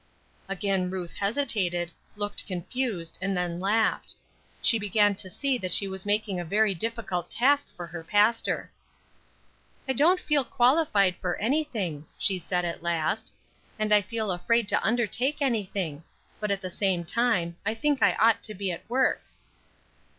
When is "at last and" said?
12.65-13.93